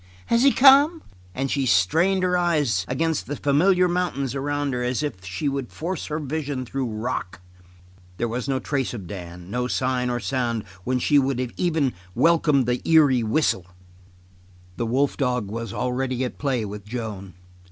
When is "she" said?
1.51-1.67, 5.23-5.47, 10.97-11.19